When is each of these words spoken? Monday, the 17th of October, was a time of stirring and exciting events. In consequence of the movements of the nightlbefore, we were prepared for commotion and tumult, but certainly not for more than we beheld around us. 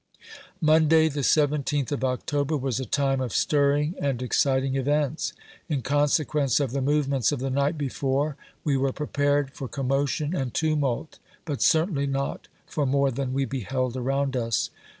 Monday, 0.61 1.09
the 1.09 1.19
17th 1.21 1.91
of 1.91 2.03
October, 2.03 2.57
was 2.57 2.79
a 2.79 2.87
time 2.87 3.21
of 3.21 3.31
stirring 3.31 3.93
and 4.01 4.19
exciting 4.19 4.75
events. 4.75 5.33
In 5.69 5.83
consequence 5.83 6.59
of 6.59 6.71
the 6.71 6.81
movements 6.81 7.31
of 7.31 7.37
the 7.37 7.51
nightlbefore, 7.51 8.33
we 8.63 8.75
were 8.77 8.93
prepared 8.93 9.51
for 9.53 9.67
commotion 9.67 10.35
and 10.35 10.55
tumult, 10.55 11.19
but 11.45 11.61
certainly 11.61 12.07
not 12.07 12.47
for 12.65 12.87
more 12.87 13.11
than 13.11 13.31
we 13.31 13.45
beheld 13.45 13.95
around 13.95 14.35
us. 14.35 14.71